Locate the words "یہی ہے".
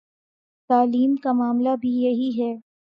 1.97-2.53